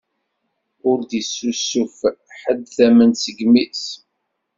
Ur 0.89 0.97
d-issusuf 1.09 1.97
ḥedd 2.41 2.63
tament 2.75 3.21
seg 3.23 3.37
imi-s. 3.45 3.85